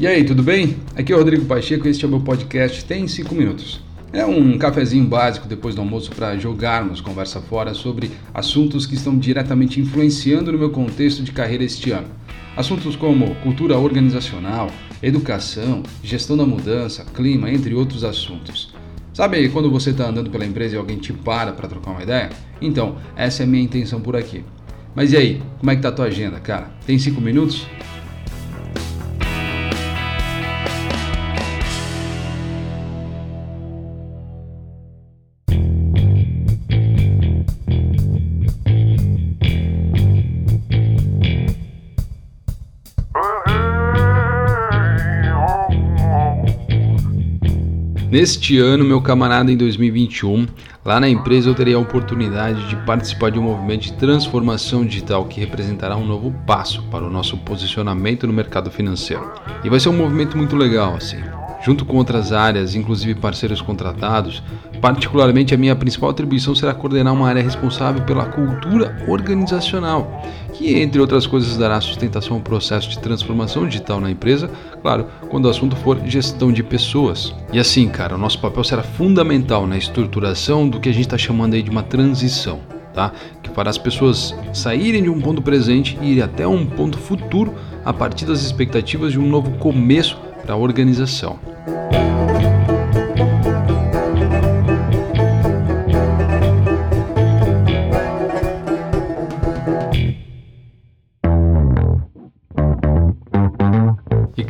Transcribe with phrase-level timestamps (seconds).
[0.00, 0.78] E aí, tudo bem?
[0.96, 3.82] Aqui é o Rodrigo Pacheco e este é o meu podcast Tem 5 Minutos.
[4.14, 9.18] É um cafezinho básico depois do almoço para jogarmos conversa fora sobre assuntos que estão
[9.18, 12.08] diretamente influenciando no meu contexto de carreira este ano.
[12.56, 14.70] Assuntos como cultura organizacional,
[15.02, 18.72] educação, gestão da mudança, clima, entre outros assuntos.
[19.12, 22.30] Sabe quando você está andando pela empresa e alguém te para para trocar uma ideia?
[22.58, 24.42] Então, essa é a minha intenção por aqui.
[24.94, 26.70] Mas e aí, como é que tá a tua agenda, cara?
[26.86, 27.66] Tem cinco minutos?
[48.10, 50.44] Neste ano, meu camarada, em 2021,
[50.84, 55.26] lá na empresa eu terei a oportunidade de participar de um movimento de transformação digital
[55.26, 59.30] que representará um novo passo para o nosso posicionamento no mercado financeiro.
[59.62, 61.18] E vai ser um movimento muito legal, assim.
[61.64, 64.42] Junto com outras áreas, inclusive parceiros contratados,
[64.80, 70.22] particularmente a minha principal atribuição será coordenar uma área responsável pela cultura organizacional,
[70.54, 74.50] que, entre outras coisas, dará sustentação ao processo de transformação digital na empresa,
[74.82, 77.34] claro, quando o assunto for gestão de pessoas.
[77.52, 81.18] E assim, cara, o nosso papel será fundamental na estruturação do que a gente está
[81.18, 82.60] chamando aí de uma transição.
[82.92, 83.12] Tá?
[83.40, 87.54] Que fará as pessoas saírem de um ponto presente e ir até um ponto futuro
[87.84, 91.38] a partir das expectativas de um novo começo para a organização.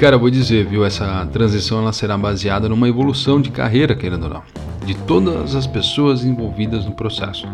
[0.00, 4.30] Cara, vou dizer, viu, essa transição ela será baseada numa evolução de carreira, querendo ou
[4.30, 4.42] não,
[4.86, 7.46] de todas as pessoas envolvidas no processo.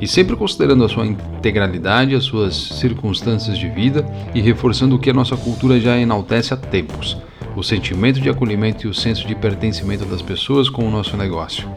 [0.00, 5.10] E sempre considerando a sua integralidade, as suas circunstâncias de vida e reforçando o que
[5.10, 7.16] a nossa cultura já enaltece há tempos
[7.56, 11.68] o sentimento de acolhimento e o senso de pertencimento das pessoas com o nosso negócio.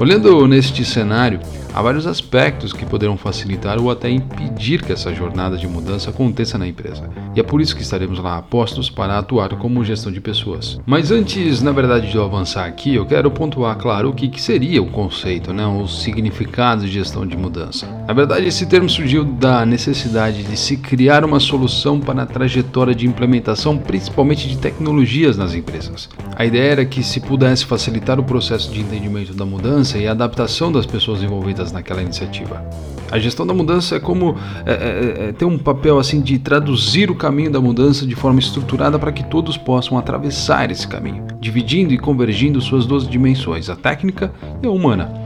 [0.00, 1.40] Olhando neste cenário,
[1.74, 6.56] há vários aspectos que poderão facilitar ou até impedir que essa jornada de mudança aconteça
[6.56, 7.10] na empresa.
[7.36, 10.80] E é por isso que estaremos lá apostos para atuar como gestão de pessoas.
[10.86, 14.40] Mas antes, na verdade, de eu avançar aqui, eu quero pontuar, claro, o que, que
[14.40, 17.86] seria o conceito, né, o significado de gestão de mudança.
[18.08, 22.94] Na verdade, esse termo surgiu da necessidade de se criar uma solução para a trajetória
[22.94, 26.08] de implementação, principalmente de tecnologias nas empresas.
[26.34, 30.12] A ideia era que se pudesse facilitar o processo de entendimento da mudança e a
[30.12, 32.64] adaptação das pessoas envolvidas naquela iniciativa.
[33.10, 37.10] A gestão da mudança é como é, é, é, ter um papel assim de traduzir
[37.10, 41.92] o caminho da mudança de forma estruturada para que todos possam atravessar esse caminho, dividindo
[41.92, 45.19] e convergindo suas duas dimensões, a técnica e a humana.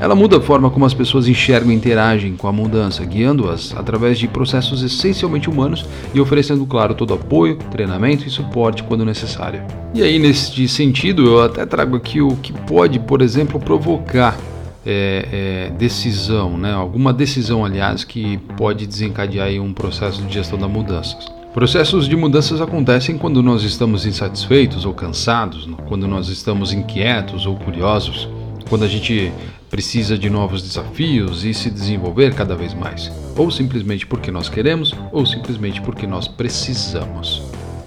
[0.00, 4.18] Ela muda a forma como as pessoas enxergam e interagem com a mudança, guiando-as através
[4.18, 5.84] de processos essencialmente humanos
[6.14, 9.62] e oferecendo, claro, todo apoio, treinamento e suporte quando necessário.
[9.92, 14.38] E aí, nesse sentido, eu até trago aqui o que pode, por exemplo, provocar
[14.86, 16.72] é, é, decisão, né?
[16.72, 21.28] alguma decisão, aliás, que pode desencadear um processo de gestão das mudanças.
[21.52, 27.56] Processos de mudanças acontecem quando nós estamos insatisfeitos ou cansados, quando nós estamos inquietos ou
[27.56, 28.26] curiosos,
[28.66, 29.30] quando a gente
[29.70, 34.92] precisa de novos desafios e se desenvolver cada vez mais, ou simplesmente porque nós queremos,
[35.12, 37.42] ou simplesmente porque nós precisamos.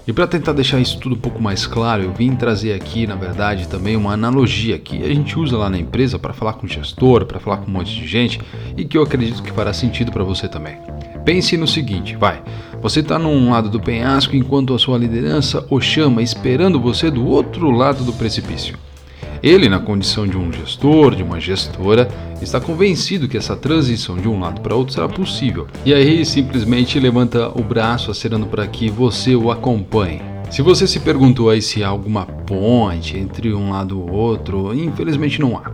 [0.06, 3.14] E para tentar deixar isso tudo um pouco mais claro, eu vim trazer aqui, na
[3.14, 6.68] verdade, também uma analogia que a gente usa lá na empresa para falar com o
[6.68, 8.38] gestor, para falar com um monte de gente
[8.76, 10.76] e que eu acredito que fará sentido para você também.
[11.24, 12.42] Pense no seguinte, vai.
[12.82, 17.26] Você está num lado do penhasco enquanto a sua liderança o chama esperando você do
[17.26, 18.76] outro lado do precipício.
[19.44, 22.08] Ele, na condição de um gestor, de uma gestora,
[22.40, 25.66] está convencido que essa transição de um lado para outro será possível.
[25.84, 30.22] E aí simplesmente levanta o braço acenando para que você o acompanhe.
[30.48, 35.38] Se você se perguntou aí se há alguma ponte entre um lado e outro, infelizmente
[35.38, 35.72] não há.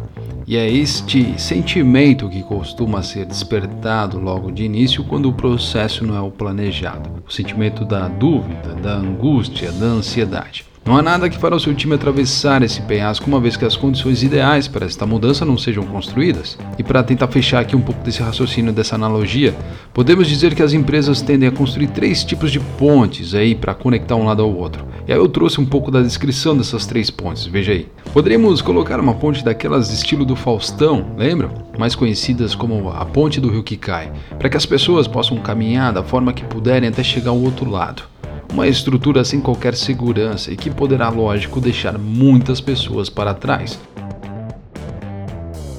[0.49, 6.17] E é este sentimento que costuma ser despertado logo de início quando o processo não
[6.17, 7.09] é o planejado.
[7.25, 10.70] O sentimento da dúvida, da angústia, da ansiedade.
[10.85, 13.77] Não há nada que fará o seu time atravessar esse penhasco uma vez que as
[13.77, 16.59] condições ideais para esta mudança não sejam construídas.
[16.79, 19.55] E para tentar fechar aqui um pouco desse raciocínio, dessa analogia,
[19.93, 24.17] podemos dizer que as empresas tendem a construir três tipos de pontes aí para conectar
[24.17, 24.85] um lado ao outro.
[25.07, 27.87] E aí eu trouxe um pouco da descrição dessas três pontes, veja aí.
[28.13, 31.51] Poderíamos colocar uma ponte daquelas estilo do Faustão, lembram?
[31.79, 35.93] Mais conhecidas como a ponte do rio que cai, para que as pessoas possam caminhar
[35.93, 38.03] da forma que puderem até chegar ao outro lado.
[38.53, 43.79] Uma estrutura sem qualquer segurança e que poderá, lógico, deixar muitas pessoas para trás.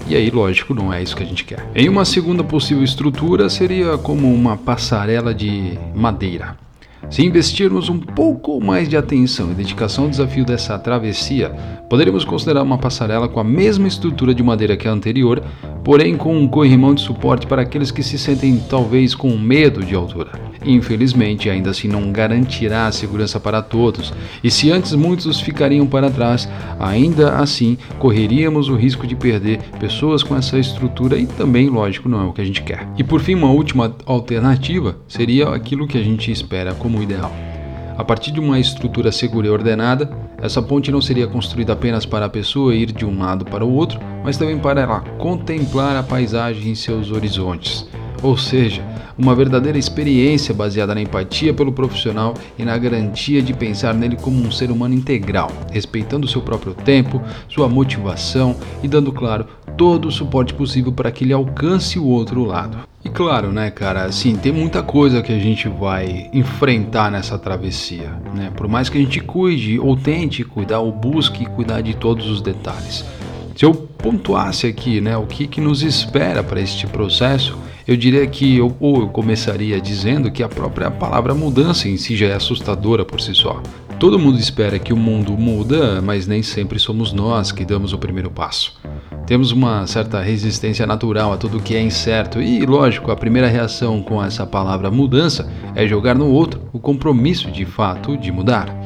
[0.08, 1.66] E aí, lógico, não é isso que a gente quer.
[1.76, 6.58] Em uma segunda possível estrutura, seria como uma passarela de madeira.
[7.12, 11.50] Se investirmos um pouco mais de atenção e dedicação ao desafio dessa travessia,
[11.90, 15.44] poderemos considerar uma passarela com a mesma estrutura de madeira que a anterior,
[15.84, 19.94] porém com um corrimão de suporte para aqueles que se sentem talvez com medo de
[19.94, 20.40] altura.
[20.66, 26.10] Infelizmente, ainda assim não garantirá a segurança para todos, e se antes muitos ficariam para
[26.10, 26.48] trás,
[26.80, 32.22] ainda assim correríamos o risco de perder pessoas com essa estrutura e também, lógico, não
[32.22, 32.88] é o que a gente quer.
[32.98, 37.32] E por fim, uma última alternativa seria aquilo que a gente espera como ideal.
[37.98, 40.10] A partir de uma estrutura segura e ordenada,
[40.42, 43.72] essa ponte não seria construída apenas para a pessoa ir de um lado para o
[43.72, 47.88] outro, mas também para ela contemplar a paisagem em seus horizontes.
[48.24, 48.84] Ou seja,
[49.18, 54.42] uma verdadeira experiência baseada na empatia pelo profissional e na garantia de pensar nele como
[54.42, 59.46] um ser humano integral, respeitando seu próprio tempo, sua motivação e dando, claro,
[59.78, 62.78] todo o suporte possível para que ele alcance o outro lado.
[63.04, 68.12] E claro, né, cara, assim, tem muita coisa que a gente vai enfrentar nessa travessia,
[68.36, 68.52] né?
[68.56, 72.42] Por mais que a gente cuide ou tente cuidar ou busque cuidar de todos os
[72.42, 73.04] detalhes.
[73.56, 77.58] Se eu pontuasse aqui, né, o que, que nos espera para este processo,
[77.88, 82.28] eu diria que ou eu começaria dizendo que a própria palavra mudança em si já
[82.28, 83.62] é assustadora por si só.
[84.00, 88.00] Todo mundo espera que o mundo muda, mas nem sempre somos nós que damos o
[88.00, 88.76] primeiro passo.
[89.28, 94.02] Temos uma certa resistência natural a tudo que é incerto e, lógico, a primeira reação
[94.02, 98.81] com essa palavra mudança é jogar no outro o compromisso de fato de mudar.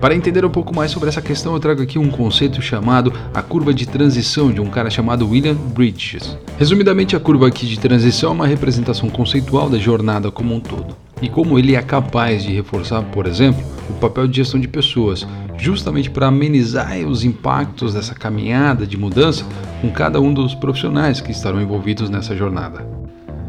[0.00, 3.42] Para entender um pouco mais sobre essa questão, eu trago aqui um conceito chamado a
[3.42, 6.38] curva de transição de um cara chamado William Bridges.
[6.56, 10.94] Resumidamente, a curva aqui de transição é uma representação conceitual da jornada como um todo
[11.20, 13.60] e como ele é capaz de reforçar, por exemplo,
[13.90, 15.26] o papel de gestão de pessoas,
[15.58, 19.44] justamente para amenizar os impactos dessa caminhada de mudança
[19.80, 22.97] com cada um dos profissionais que estarão envolvidos nessa jornada.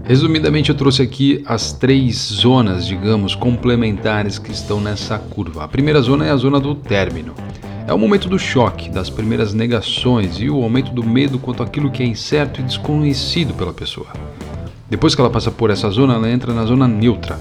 [0.09, 5.63] Resumidamente, eu trouxe aqui as três zonas, digamos, complementares que estão nessa curva.
[5.63, 7.35] A primeira zona é a zona do término.
[7.85, 11.91] É o momento do choque, das primeiras negações e o aumento do medo quanto àquilo
[11.91, 14.07] que é incerto e desconhecido pela pessoa.
[14.89, 17.39] Depois que ela passa por essa zona, ela entra na zona neutra.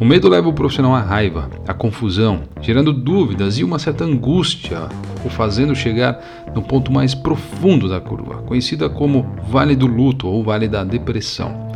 [0.00, 4.88] O medo leva o profissional à raiva, à confusão, gerando dúvidas e uma certa angústia,
[5.22, 6.18] o fazendo chegar
[6.54, 11.68] no ponto mais profundo da curva, conhecida como Vale do Luto ou Vale da Depressão.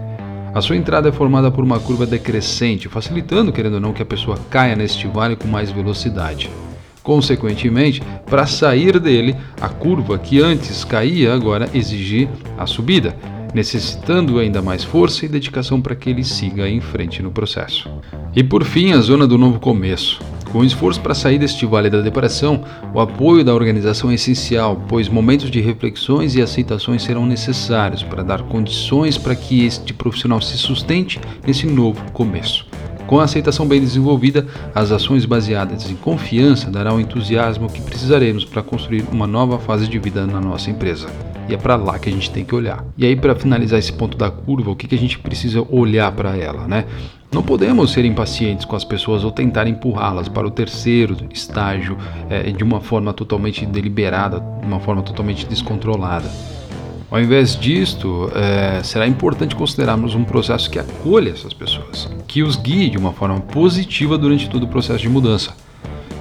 [0.54, 4.06] A sua entrada é formada por uma curva decrescente, facilitando, querendo ou não, que a
[4.06, 6.48] pessoa caia neste vale com mais velocidade.
[7.02, 13.16] Consequentemente, para sair dele, a curva que antes caía agora exige a subida,
[13.52, 17.90] necessitando ainda mais força e dedicação para que ele siga em frente no processo.
[18.32, 20.20] E por fim, a zona do novo começo.
[20.54, 22.62] Com o esforço para sair deste vale da depressão,
[22.94, 28.22] o apoio da organização é essencial, pois momentos de reflexões e aceitações serão necessários para
[28.22, 32.64] dar condições para que este profissional se sustente nesse novo começo.
[33.06, 38.44] Com a aceitação bem desenvolvida, as ações baseadas em confiança darão o entusiasmo que precisaremos
[38.44, 41.08] para construir uma nova fase de vida na nossa empresa.
[41.46, 42.82] E é para lá que a gente tem que olhar.
[42.96, 46.10] E aí, para finalizar esse ponto da curva, o que, que a gente precisa olhar
[46.12, 46.86] para ela, né?
[47.30, 51.98] Não podemos ser impacientes com as pessoas ou tentar empurrá-las para o terceiro estágio
[52.30, 56.30] é, de uma forma totalmente deliberada, de uma forma totalmente descontrolada.
[57.10, 62.56] Ao invés disto, é, será importante considerarmos um processo que acolha essas pessoas, que os
[62.56, 65.54] guie de uma forma positiva durante todo o processo de mudança.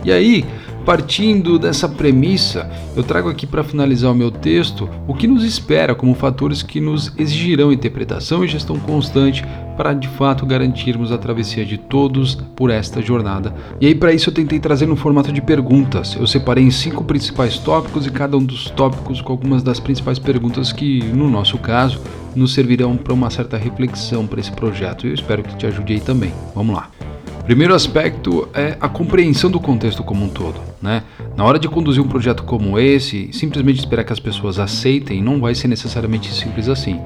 [0.04, 0.46] E aí,
[0.86, 5.96] Partindo dessa premissa, eu trago aqui para finalizar o meu texto o que nos espera
[5.96, 9.46] como fatores que nos exigirão interpretação e gestão constante
[9.78, 13.56] para de fato garantirmos a travessia de todos por esta jornada.
[13.80, 16.16] E aí, para isso, eu tentei trazer no formato de perguntas.
[16.20, 20.20] Eu separei em cinco principais tópicos e cada um dos tópicos com algumas das principais
[20.20, 22.02] perguntas que, no nosso caso,
[22.36, 25.08] nos servirão para uma certa reflexão para esse projeto.
[25.08, 26.34] Eu espero que te ajude aí também.
[26.54, 26.90] Vamos lá.
[27.46, 30.62] Primeiro aspecto é a compreensão do contexto como um todo.
[30.82, 31.04] Né?
[31.36, 35.42] Na hora de conduzir um projeto como esse, simplesmente esperar que as pessoas aceitem não
[35.42, 37.02] vai ser necessariamente simples assim.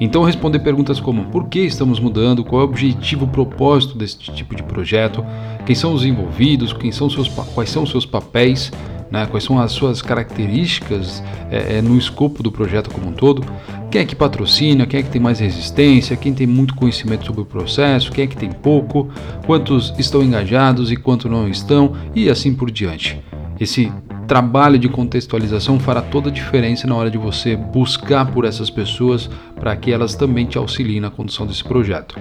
[0.00, 4.18] Então, responder perguntas como por que estamos mudando, qual é o objetivo, o propósito desse
[4.18, 5.24] tipo de projeto,
[5.64, 8.70] quem são os envolvidos, quem são seus, quais são os seus papéis,
[9.16, 9.26] né?
[9.26, 13.42] quais são as suas características é, é, no escopo do projeto como um todo,
[13.90, 17.40] quem é que patrocina, quem é que tem mais resistência, quem tem muito conhecimento sobre
[17.40, 19.08] o processo, quem é que tem pouco,
[19.46, 23.20] quantos estão engajados e quantos não estão, e assim por diante.
[23.58, 23.90] Esse
[24.28, 29.30] trabalho de contextualização fará toda a diferença na hora de você buscar por essas pessoas
[29.54, 32.16] para que elas também te auxiliem na condução desse projeto.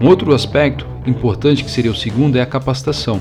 [0.00, 3.20] Um outro aspecto importante, que seria o segundo, é a capacitação.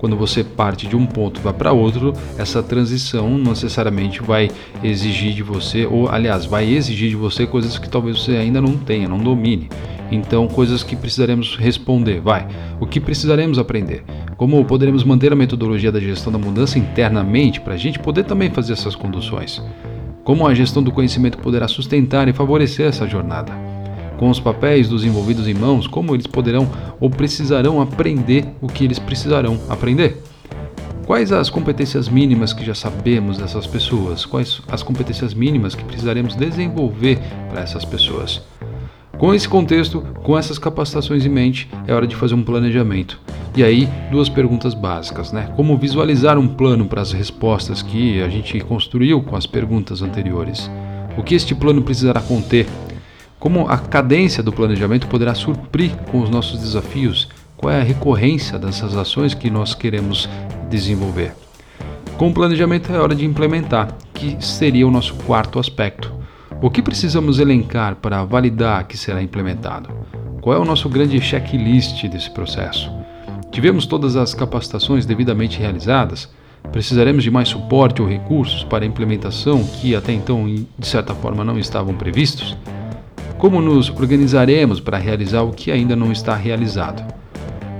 [0.00, 4.50] Quando você parte de um ponto vai para outro, essa transição necessariamente vai
[4.82, 8.78] exigir de você, ou aliás, vai exigir de você coisas que talvez você ainda não
[8.78, 9.68] tenha, não domine.
[10.10, 12.48] Então, coisas que precisaremos responder, vai.
[12.80, 14.02] O que precisaremos aprender?
[14.38, 18.48] Como poderemos manter a metodologia da gestão da mudança internamente para a gente poder também
[18.48, 19.62] fazer essas conduções?
[20.24, 23.69] Como a gestão do conhecimento poderá sustentar e favorecer essa jornada?
[24.20, 26.68] Com os papéis dos envolvidos em mãos, como eles poderão
[27.00, 30.22] ou precisarão aprender o que eles precisarão aprender?
[31.06, 34.26] Quais as competências mínimas que já sabemos dessas pessoas?
[34.26, 38.42] Quais as competências mínimas que precisaremos desenvolver para essas pessoas?
[39.16, 43.18] Com esse contexto, com essas capacitações em mente, é hora de fazer um planejamento.
[43.56, 45.50] E aí, duas perguntas básicas, né?
[45.56, 50.70] Como visualizar um plano para as respostas que a gente construiu com as perguntas anteriores?
[51.16, 52.66] O que este plano precisará conter?
[53.40, 57.26] Como a cadência do planejamento poderá suprir com os nossos desafios?
[57.56, 60.28] Qual é a recorrência dessas ações que nós queremos
[60.68, 61.32] desenvolver?
[62.18, 66.12] Com o planejamento é hora de implementar, que seria o nosso quarto aspecto.
[66.60, 69.88] O que precisamos elencar para validar que será implementado?
[70.42, 72.92] Qual é o nosso grande checklist desse processo?
[73.50, 76.28] Tivemos todas as capacitações devidamente realizadas?
[76.70, 81.42] Precisaremos de mais suporte ou recursos para a implementação que até então, de certa forma,
[81.42, 82.54] não estavam previstos?
[83.40, 87.02] Como nos organizaremos para realizar o que ainda não está realizado?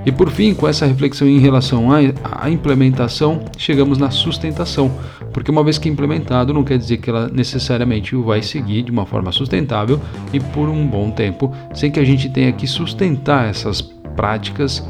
[0.07, 4.91] E por fim, com essa reflexão em relação à implementação, chegamos na sustentação,
[5.35, 9.05] porque uma vez que implementado, não quer dizer que ela necessariamente vai seguir de uma
[9.05, 10.01] forma sustentável
[10.33, 13.83] e por um bom tempo, sem que a gente tenha que sustentar essas
[14.17, 14.83] práticas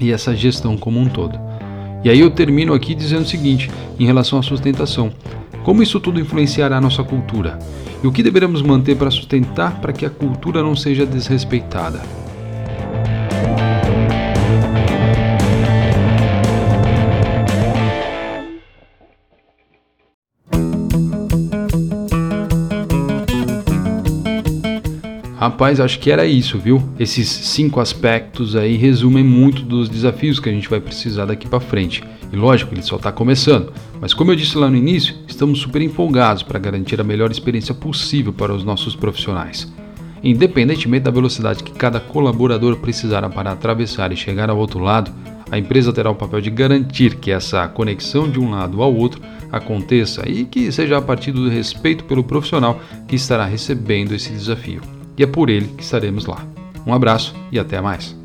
[0.00, 1.38] e essa gestão como um todo.
[2.02, 5.12] E aí eu termino aqui dizendo o seguinte, em relação à sustentação:
[5.62, 7.58] como isso tudo influenciará a nossa cultura?
[8.02, 12.21] E o que deveremos manter para sustentar para que a cultura não seja desrespeitada?
[25.42, 26.80] Rapaz, acho que era isso, viu?
[27.00, 31.58] Esses cinco aspectos aí resumem muito dos desafios que a gente vai precisar daqui para
[31.58, 32.00] frente.
[32.32, 35.82] E lógico, ele só está começando, mas como eu disse lá no início, estamos super
[35.82, 39.66] empolgados para garantir a melhor experiência possível para os nossos profissionais.
[40.22, 45.10] Independentemente da velocidade que cada colaborador precisará para atravessar e chegar ao outro lado,
[45.50, 49.20] a empresa terá o papel de garantir que essa conexão de um lado ao outro
[49.50, 55.01] aconteça e que seja a partir do respeito pelo profissional que estará recebendo esse desafio
[55.16, 56.44] e é por ele que estaremos lá.
[56.86, 58.16] Um abraço e até mais.